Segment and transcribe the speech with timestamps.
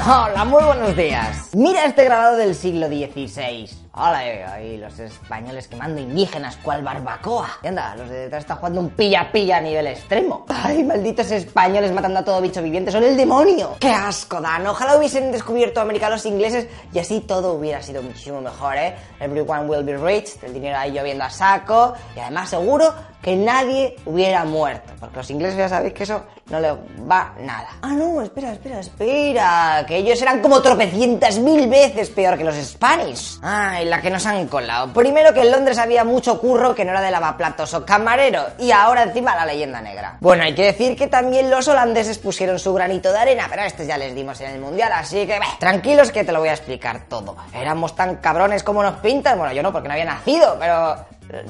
[0.00, 1.50] Hola, muy buenos días.
[1.54, 3.68] Mira este grabado del siglo XVI.
[3.92, 7.58] Hola, ahí los españoles quemando indígenas cual barbacoa.
[7.64, 10.46] Y anda, los de detrás están jugando un pilla-pilla a nivel extremo.
[10.48, 13.76] Ay, malditos españoles matando a todo bicho viviente, son el demonio.
[13.80, 14.66] Qué asco dan.
[14.68, 18.94] Ojalá hubiesen descubierto América los ingleses y así todo hubiera sido muchísimo mejor, ¿eh?
[19.18, 23.96] Everyone will be rich, el dinero ahí lloviendo a saco y además seguro que nadie
[24.06, 24.92] hubiera muerto.
[25.00, 26.72] Porque los ingleses ya sabéis que eso no les
[27.10, 27.68] va nada.
[27.82, 29.84] Ah, no, espera, espera, espera.
[29.86, 33.38] Que ellos eran como tropecientas mil veces peor que los Spanish.
[33.42, 34.92] Ay, la que nos han colado.
[34.92, 38.44] Primero que en Londres había mucho curro que no era de lavaplatos o camarero.
[38.58, 40.16] Y ahora encima la leyenda negra.
[40.20, 43.66] Bueno, hay que decir que también los holandeses pusieron su granito de arena, pero a
[43.66, 46.48] estos ya les dimos en el mundial, así que bah, tranquilos que te lo voy
[46.48, 47.36] a explicar todo.
[47.52, 49.38] Éramos tan cabrones como nos pintan.
[49.38, 50.96] Bueno, yo no, porque no había nacido, pero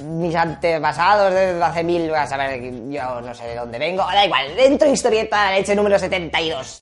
[0.02, 4.54] mis antepasados desde hace mil, a saber, yo no sé de dónde vengo, da igual,
[4.56, 6.78] dentro historieta leche número 72.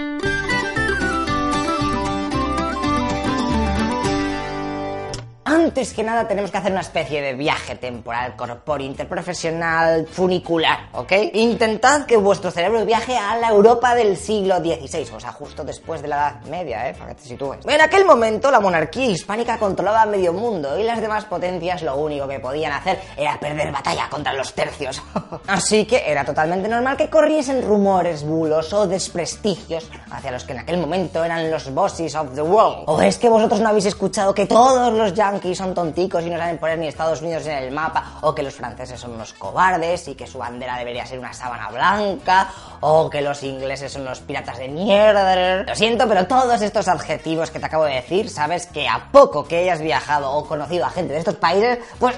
[5.48, 11.12] Antes que nada tenemos que hacer una especie de viaje temporal, corpóreo, interprofesional, funicular, ¿ok?
[11.34, 16.02] Intentad que vuestro cerebro viaje a la Europa del siglo XVI, o sea, justo después
[16.02, 16.94] de la Edad Media, ¿eh?
[16.94, 17.64] Para que te sitúes.
[17.64, 22.26] En aquel momento la monarquía hispánica controlaba medio mundo y las demás potencias lo único
[22.26, 25.00] que podían hacer era perder batalla contra los tercios.
[25.46, 30.58] Así que era totalmente normal que corriesen rumores, bulos o desprestigios hacia los que en
[30.58, 32.82] aquel momento eran los bosses of the world.
[32.86, 36.38] ¿O es que vosotros no habéis escuchado que todos los yankees son tonticos y no
[36.38, 40.08] saben poner ni Estados Unidos en el mapa, o que los franceses son unos cobardes
[40.08, 42.48] y que su bandera debería ser una sábana blanca,
[42.80, 45.62] o que los ingleses son los piratas de mierda.
[45.64, 49.46] Lo siento, pero todos estos adjetivos que te acabo de decir, sabes que a poco
[49.46, 52.16] que hayas viajado o conocido a gente de estos países, pues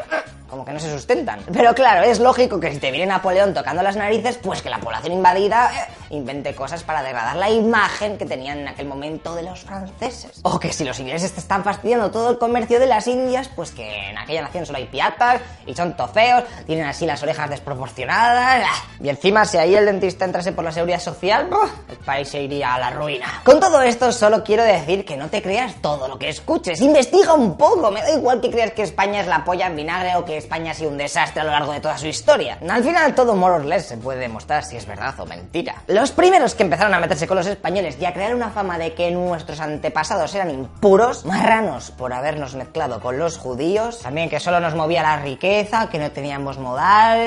[0.49, 1.41] como que no se sustentan.
[1.53, 4.79] Pero claro, es lógico que si te viene Napoleón tocando las narices, pues que la
[4.79, 9.43] población invadida eh, invente cosas para degradar la imagen que tenían en aquel momento de
[9.43, 10.41] los franceses.
[10.43, 13.71] O que si los ingleses te están fastidiando todo el comercio de las Indias, pues
[13.73, 18.65] que en aquella nación solo hay piratas y son tofeos, tienen así las orejas desproporcionadas.
[18.67, 21.49] Ah, y encima, si ahí el dentista entrase por la seguridad social,
[21.89, 23.43] el país se iría a la ruina.
[23.45, 26.81] Con todo esto, solo quiero decir que no te creas todo lo que escuches.
[26.81, 27.91] Investiga un poco.
[27.91, 30.73] Me da igual que creas que España es la polla en vinagre o que España
[30.73, 32.59] ha sido un desastre a lo largo de toda su historia.
[32.69, 35.83] Al final todo more or less se puede demostrar si es verdad o mentira.
[35.87, 38.95] Los primeros que empezaron a meterse con los españoles y a crear una fama de
[38.95, 44.61] que nuestros antepasados eran impuros, marranos por habernos mezclado con los judíos, también que solo
[44.61, 47.19] nos movía la riqueza, que no teníamos modal,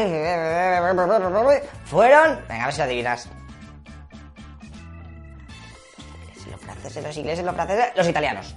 [1.85, 2.39] fueron...
[2.47, 3.29] Venga, a ver si lo adivinas.
[6.49, 8.55] Los franceses, los ingleses, los franceses, los italianos.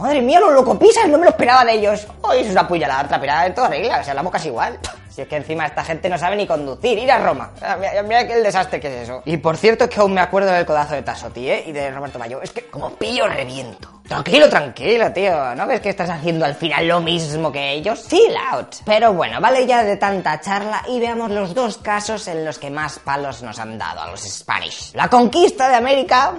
[0.00, 2.06] Madre mía, los locopisas, no me lo esperaba de ellos.
[2.22, 4.78] Hoy es una puñalada, otra pirada en toda regla, o sea, hablamos casi igual.
[5.10, 7.50] Si es que encima esta gente no sabe ni conducir, ir a Roma.
[7.80, 9.22] Mira, mira el desastre que es eso.
[9.24, 11.64] Y por cierto, que aún me acuerdo del codazo de Tasotti, ¿eh?
[11.66, 12.40] Y de Roberto Mayo.
[12.40, 14.00] Es que como pillo reviento.
[14.06, 15.56] Tranquilo, tranquilo, tío.
[15.56, 18.06] ¿No ves que estás haciendo al final lo mismo que ellos?
[18.06, 18.76] Chill out.
[18.84, 22.70] Pero bueno, vale ya de tanta charla y veamos los dos casos en los que
[22.70, 24.94] más palos nos han dado a los Spanish.
[24.94, 26.34] La conquista de América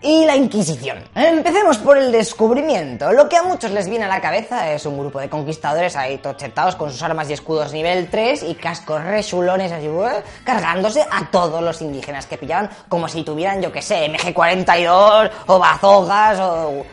[0.00, 0.98] y la Inquisición.
[1.14, 3.12] Empecemos por el descubrimiento.
[3.12, 6.18] Lo que a muchos les viene a la cabeza es un grupo de conquistadores ahí
[6.18, 10.22] tochetados con sus armas y escudos nivel 3 y cascos rechulones así, ¿eh?
[10.44, 15.58] cargándose a todos los indígenas que pillaban como si tuvieran, yo que sé, MG42 o
[15.58, 16.84] bazogas o...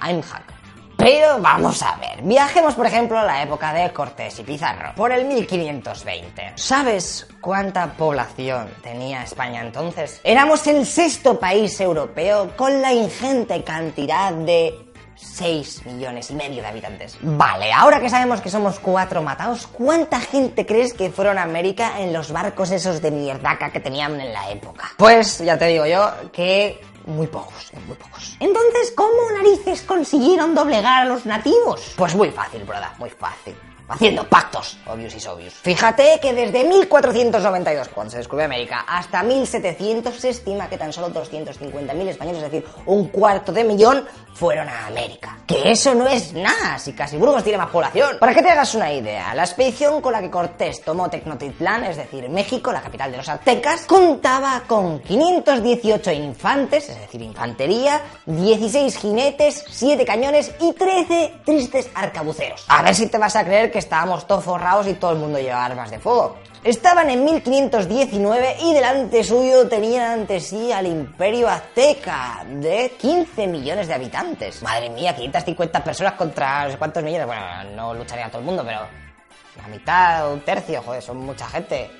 [0.00, 0.53] Aimhack.
[0.96, 5.12] Pero vamos a ver, viajemos por ejemplo a la época de Cortés y Pizarro, por
[5.12, 6.52] el 1520.
[6.56, 10.20] ¿Sabes cuánta población tenía España entonces?
[10.24, 14.84] Éramos el sexto país europeo con la ingente cantidad de
[15.16, 17.16] 6 millones y medio de habitantes.
[17.20, 22.00] Vale, ahora que sabemos que somos cuatro matados, ¿cuánta gente crees que fueron a América
[22.00, 24.84] en los barcos esos de mierdaca que tenían en la época?
[24.96, 28.36] Pues ya te digo yo que muy pocos, eh, muy pocos.
[28.40, 31.94] Entonces, ¿cómo narices consiguieron doblegar a los nativos?
[31.96, 33.54] Pues muy fácil, broda, muy fácil.
[33.88, 35.54] Haciendo pactos, obvious y obvious.
[35.54, 41.12] Fíjate que desde 1492, cuando se descubrió América, hasta 1700 se estima que tan solo
[41.12, 44.04] 250.000 españoles, es decir, un cuarto de millón,
[44.34, 45.38] fueron a América.
[45.46, 48.18] Que eso no es nada, si casi Burgos tiene más población.
[48.18, 51.96] Para que te hagas una idea, la expedición con la que Cortés tomó Tecnotitlán, es
[51.96, 58.96] decir, México, la capital de los aztecas, contaba con 518 infantes, es decir, infantería, 16
[58.96, 62.64] jinetes, 7 cañones y 13 tristes arcabuceros.
[62.68, 65.36] A ver si te vas a creer que estábamos todos forrados y todo el mundo
[65.36, 66.36] llevaba armas de fuego.
[66.62, 73.88] Estaban en 1519 y delante suyo tenían ante sí al imperio azteca de 15 millones
[73.88, 74.62] de habitantes.
[74.62, 77.26] Madre mía, 550 personas contra no sé cuántos millones.
[77.26, 77.42] Bueno,
[77.74, 78.86] no lucharía todo el mundo, pero
[79.60, 81.90] la mitad, un tercio, joder, son mucha gente.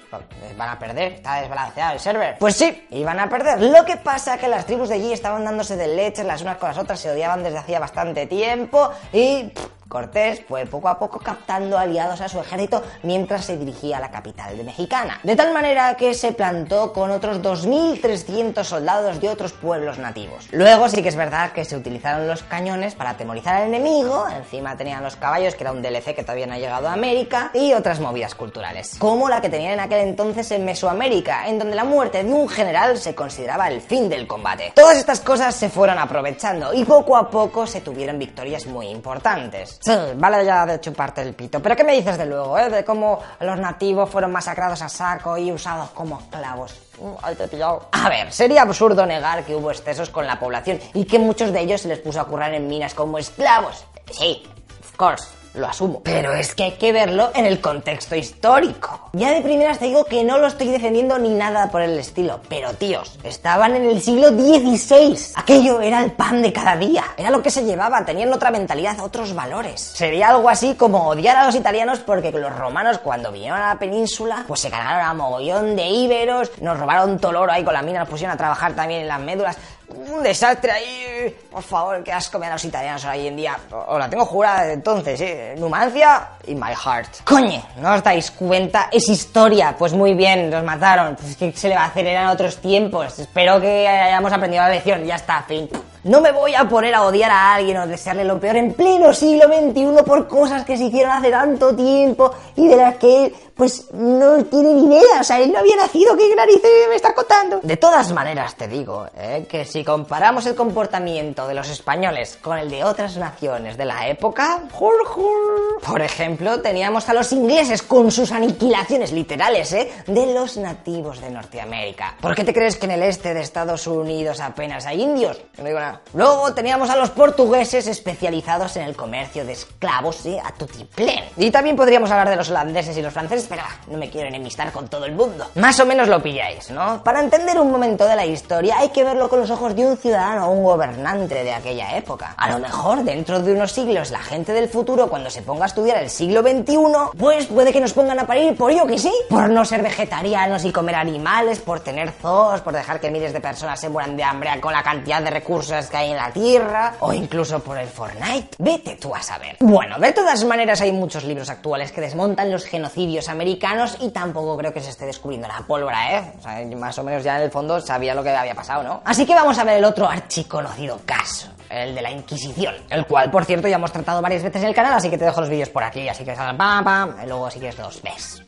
[0.56, 2.36] Van a perder, está desbalanceado el server.
[2.38, 3.60] Pues sí, iban a perder.
[3.62, 6.56] Lo que pasa es que las tribus de allí estaban dándose de leches las unas
[6.56, 9.52] con las otras, se odiaban desde hacía bastante tiempo y
[9.88, 14.10] Cortés fue poco a poco captando aliados a su ejército mientras se dirigía a la
[14.10, 15.20] capital de Mexicana.
[15.22, 20.48] De tal manera que se plantó con otros 2.300 soldados de otros pueblos nativos.
[20.52, 24.76] Luego sí que es verdad que se utilizaron los cañones para atemorizar al enemigo, encima
[24.76, 27.72] tenían los caballos, que era un DLC que todavía no ha llegado a América, y
[27.72, 31.84] otras movidas culturales, como la que tenían en aquel entonces en Mesoamérica, en donde la
[31.84, 34.72] muerte de un general se consideraba el fin del combate.
[34.74, 39.73] Todas estas cosas se fueron aprovechando y poco a poco se tuvieron victorias muy importantes.
[39.80, 41.60] Sí, vale ya de chuparte el pito.
[41.60, 42.70] Pero ¿qué me dices de luego, eh?
[42.70, 46.74] De cómo los nativos fueron masacrados a saco y usados como esclavos.
[46.98, 47.88] Uh, ahí te pillado.
[47.92, 51.60] A ver, sería absurdo negar que hubo excesos con la población y que muchos de
[51.60, 53.84] ellos se les puso a currar en minas como esclavos.
[54.10, 54.42] Sí,
[54.80, 56.02] of course lo asumo.
[56.02, 59.10] Pero es que hay que verlo en el contexto histórico.
[59.12, 62.40] Ya de primeras te digo que no lo estoy defendiendo ni nada por el estilo,
[62.48, 65.32] pero tíos, estaban en el siglo XVI.
[65.36, 68.98] Aquello era el pan de cada día, era lo que se llevaba, tenían otra mentalidad,
[69.00, 69.80] otros valores.
[69.80, 73.78] Sería algo así como odiar a los italianos porque los romanos cuando vinieron a la
[73.78, 77.74] península, pues se cargaron a mogollón de íberos, nos robaron todo el oro ahí con
[77.74, 79.56] la mina, nos pusieron a trabajar también en las médulas
[79.88, 81.36] un desastre ahí.
[81.50, 83.56] Por favor, qué asco me dan los italianos hoy en día.
[83.70, 85.54] Os la tengo jurada entonces, ¿eh?
[85.58, 87.22] Numancia y my heart.
[87.24, 88.88] Coño, ¿no os dais cuenta?
[88.90, 89.74] Es historia.
[89.78, 91.16] Pues muy bien, los mataron.
[91.16, 92.06] Pues ¿qué se le va a hacer?
[92.06, 93.18] Eran otros tiempos.
[93.18, 95.04] Espero que hayamos aprendido la lección.
[95.04, 95.68] Ya está, fin.
[96.04, 99.14] No me voy a poner a odiar a alguien o desearle lo peor en pleno
[99.14, 103.34] siglo XXI por cosas que se hicieron hace tanto tiempo y de las que él,
[103.54, 105.20] pues, no tiene ni idea.
[105.20, 107.60] O sea, él no había nacido, ¿qué narices me está contando?
[107.62, 109.46] De todas maneras, te digo, ¿eh?
[109.48, 114.06] que si comparamos el comportamiento de los españoles con el de otras naciones de la
[114.06, 119.90] época, por ejemplo, teníamos a los ingleses con sus aniquilaciones literales, ¿eh?
[120.06, 122.16] De los nativos de Norteamérica.
[122.20, 125.40] ¿Por qué te crees que en el este de Estados Unidos apenas hay indios?
[125.56, 125.93] No digo nada.
[126.14, 130.40] Luego teníamos a los portugueses especializados en el comercio de esclavos ¿eh?
[130.42, 131.24] a tutiplén.
[131.36, 134.28] Y también podríamos hablar de los holandeses y los franceses, pero ah, no me quiero
[134.28, 135.46] enemistar con todo el mundo.
[135.56, 137.02] Más o menos lo pilláis, ¿no?
[137.02, 139.96] Para entender un momento de la historia hay que verlo con los ojos de un
[139.96, 142.34] ciudadano o un gobernante de aquella época.
[142.36, 145.66] A lo mejor dentro de unos siglos la gente del futuro cuando se ponga a
[145.66, 146.76] estudiar el siglo XXI,
[147.18, 150.64] pues puede que nos pongan a parir por yo que sí, por no ser vegetarianos
[150.64, 154.24] y comer animales, por tener zoos, por dejar que miles de personas se mueran de
[154.24, 157.88] hambre con la cantidad de recursos que hay en la Tierra, o incluso por el
[157.88, 158.56] Fortnite.
[158.58, 159.56] Vete tú a saber.
[159.60, 164.56] Bueno, de todas maneras hay muchos libros actuales que desmontan los genocidios americanos y tampoco
[164.56, 166.32] creo que se esté descubriendo la pólvora, ¿eh?
[166.38, 169.02] O sea, más o menos ya en el fondo sabía lo que había pasado, ¿no?
[169.04, 173.30] Así que vamos a ver el otro archiconocido caso el de la Inquisición, el cual,
[173.30, 175.50] por cierto, ya hemos tratado varias veces en el canal, así que te dejo los
[175.50, 178.42] vídeos por aquí, así que pam, pam, y luego si quieres los ves.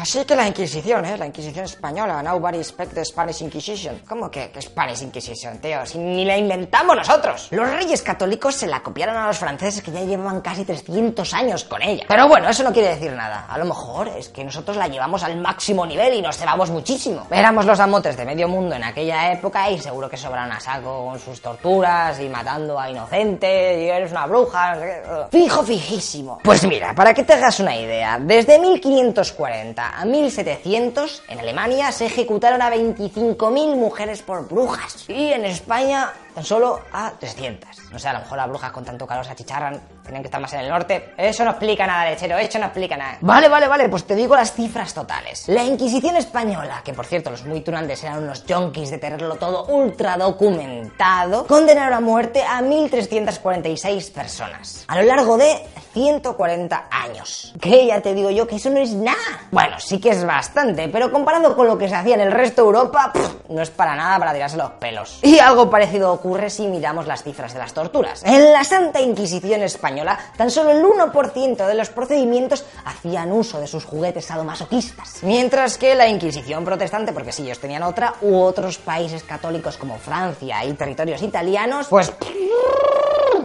[0.00, 1.18] Así que la Inquisición, ¿eh?
[1.18, 2.22] La Inquisición española.
[2.22, 4.00] Nobody expect the Spanish Inquisition.
[4.08, 5.84] ¿Cómo que, que Spanish Inquisition, tío?
[5.84, 7.48] Si ni la inventamos nosotros.
[7.50, 11.64] Los reyes católicos se la copiaron a los franceses que ya llevaban casi 300 años
[11.64, 12.06] con ella.
[12.08, 13.44] Pero bueno, eso no quiere decir nada.
[13.46, 17.26] A lo mejor es que nosotros la llevamos al máximo nivel y nos cebamos muchísimo.
[17.30, 21.04] Éramos los amotes de medio mundo en aquella época y seguro que sobran a saco
[21.10, 25.38] con sus torturas y matando a inocentes y eres una bruja, no sé qué.
[25.38, 26.38] Fijo, fijísimo.
[26.42, 32.06] Pues mira, para que te hagas una idea, desde 1540 a 1700, en Alemania se
[32.06, 35.04] ejecutaron a 25.000 mujeres por brujas.
[35.08, 37.90] Y en España tan solo a 300.
[37.90, 40.40] No sé, a lo mejor las brujas con tanto calor se achicharran, tienen que estar
[40.40, 41.14] más en el norte.
[41.16, 43.18] Eso no explica nada, lechero, eso no explica nada.
[43.20, 45.48] Vale, vale, vale, pues te digo las cifras totales.
[45.48, 49.66] La Inquisición española, que por cierto los muy tunantes eran unos junkies de tenerlo todo
[49.66, 54.84] ultra documentado, condenaron a muerte a 1.346 personas.
[54.88, 57.54] A lo largo de 140 años.
[57.60, 59.18] Que ya te digo yo que eso no es nada.
[59.50, 62.62] Bueno, sí que es bastante, pero comparado con lo que se hacía en el resto
[62.62, 63.12] de Europa,
[63.48, 65.18] no es para nada para tirarse los pelos.
[65.22, 68.22] Y algo parecido ocurre si miramos las cifras de las torturas.
[68.24, 73.66] En la Santa Inquisición española, tan solo el 1% de los procedimientos hacían uso de
[73.66, 75.22] sus juguetes sadomasoquistas.
[75.22, 79.98] Mientras que la Inquisición protestante, porque si ellos tenían otra, u otros países católicos como
[79.98, 82.12] Francia y territorios italianos, pues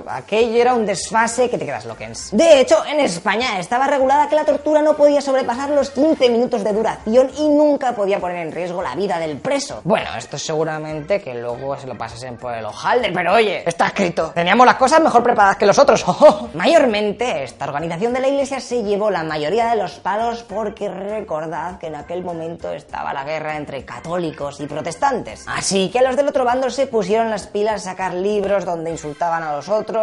[0.08, 2.30] aquello era un desfase que te quedas loquens.
[2.32, 6.64] De hecho, en España estaba regulada que la tortura no podía sobrepasar los 15 minutos
[6.64, 9.82] de duración y nunca podía poner en riesgo la vida del preso.
[9.84, 14.32] Bueno, esto seguramente que luego se lo pasasen por el ojalde, pero oye, está escrito.
[14.34, 16.06] Teníamos las cosas mejor preparadas que los otros.
[16.54, 21.78] Mayormente, esta organización de la iglesia se llevó la mayoría de los palos porque recordad
[21.80, 25.46] que en aquel momento estaba la guerra entre católicos y protestantes.
[25.48, 28.92] Así que a los del otro bando se pusieron las pilas a sacar libros donde
[28.92, 29.95] insultaban a los otros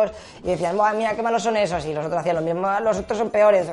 [0.43, 2.99] y decían, mira qué malos son esos, y los otros hacían lo mismo, ah, los
[2.99, 3.69] otros son peores.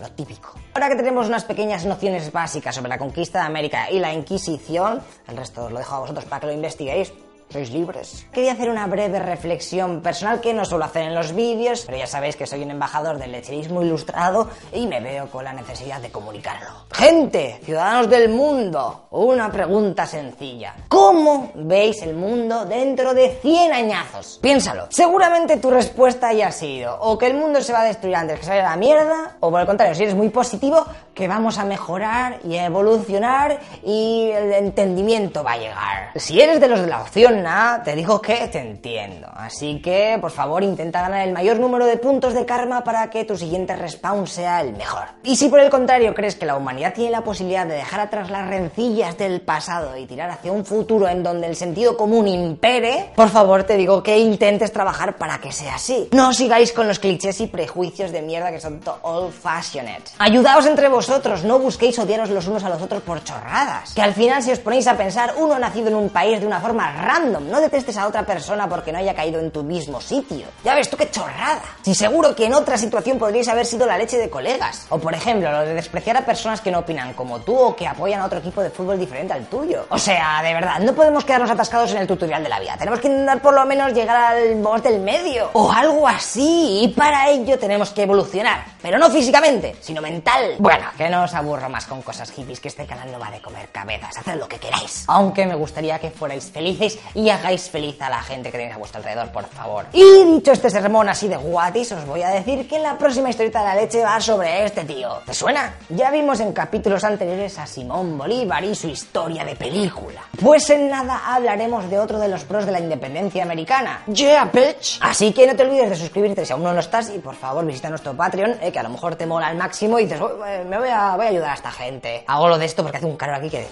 [0.00, 0.54] Lo típico.
[0.74, 5.02] Ahora que tenemos unas pequeñas nociones básicas sobre la conquista de América y la Inquisición,
[5.26, 7.12] el resto os lo dejo a vosotros para que lo investiguéis,
[7.50, 8.26] sois libres.
[8.32, 12.06] Quería hacer una breve reflexión personal que no suelo hacer en los vídeos, pero ya
[12.06, 16.10] sabéis que soy un embajador del lecherismo ilustrado y me veo con la necesidad de
[16.10, 16.68] comunicarlo.
[16.92, 20.74] Gente, ciudadanos del mundo, una pregunta sencilla.
[20.88, 24.38] ¿Cómo veis el mundo dentro de 100 añazos?
[24.42, 24.86] Piénsalo.
[24.90, 28.44] Seguramente tu respuesta haya sido o que el mundo se va a destruir antes que
[28.44, 31.58] se vaya a la mierda, o por el contrario, si eres muy positivo, que vamos
[31.58, 36.10] a mejorar y evolucionar y el entendimiento va a llegar.
[36.16, 37.37] Si eres de los de la opción
[37.84, 39.28] te digo que te entiendo.
[39.34, 43.24] Así que, por favor, intenta ganar el mayor número de puntos de karma para que
[43.24, 45.04] tu siguiente respawn sea el mejor.
[45.22, 48.30] Y si por el contrario crees que la humanidad tiene la posibilidad de dejar atrás
[48.30, 53.12] las rencillas del pasado y tirar hacia un futuro en donde el sentido común impere,
[53.14, 56.08] por favor te digo que intentes trabajar para que sea así.
[56.12, 60.02] No sigáis con los clichés y prejuicios de mierda que son old fashioned.
[60.18, 63.94] Ayudaos entre vosotros, no busquéis odiaros los unos a los otros por chorradas.
[63.94, 66.46] Que al final si os ponéis a pensar, uno ha nacido en un país de
[66.46, 70.00] una forma random no detestes a otra persona porque no haya caído en tu mismo
[70.00, 70.46] sitio.
[70.64, 71.62] Ya ves tú qué chorrada.
[71.82, 74.86] Si seguro que en otra situación podríais haber sido la leche de colegas.
[74.90, 77.86] O por ejemplo, lo de despreciar a personas que no opinan como tú o que
[77.86, 79.86] apoyan a otro equipo de fútbol diferente al tuyo.
[79.90, 82.76] O sea, de verdad, no podemos quedarnos atascados en el tutorial de la vida.
[82.78, 85.50] Tenemos que intentar por lo menos llegar al boss del medio.
[85.52, 86.80] O algo así.
[86.82, 88.64] Y para ello tenemos que evolucionar.
[88.80, 90.56] Pero no físicamente, sino mental.
[90.58, 93.40] Bueno, que no os aburro más con cosas hippies, que este canal no va de
[93.40, 94.16] comer cabezas.
[94.16, 95.04] Haced lo que queráis.
[95.06, 98.78] Aunque me gustaría que fuerais felices y hagáis feliz a la gente que tenéis a
[98.78, 99.86] vuestro alrededor, por favor.
[99.92, 103.58] Y dicho este sermón así de guatis, os voy a decir que la próxima historieta
[103.58, 105.18] de la leche va sobre este tío.
[105.26, 105.74] ¿Te suena?
[105.88, 110.20] Ya vimos en capítulos anteriores a Simón Bolívar y su historia de película.
[110.40, 114.04] Pues en nada hablaremos de otro de los pros de la independencia americana.
[114.06, 115.00] Yeah, bitch.
[115.00, 117.66] Así que no te olvides de suscribirte si aún no lo estás y por favor
[117.66, 120.64] visita nuestro Patreon, eh, que a lo mejor te mola al máximo y dices, eh,
[120.68, 122.22] me voy a, voy a ayudar a esta gente.
[122.28, 123.66] Hago lo de esto porque hace un calor aquí que...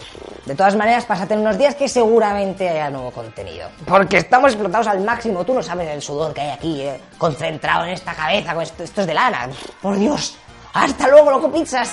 [0.46, 3.35] De todas maneras, pásate unos días que seguramente haya nuevo contenido.
[3.86, 5.44] Porque estamos explotados al máximo.
[5.44, 8.54] Tú no sabes el sudor que hay aquí, eh, concentrado en esta cabeza.
[8.54, 9.48] Con esto, esto es de lana.
[9.80, 10.36] Por Dios.
[10.72, 11.92] Hasta luego, loco pizzas.